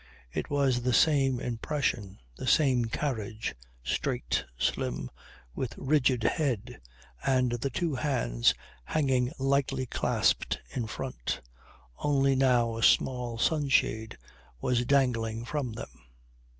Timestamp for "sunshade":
13.37-14.17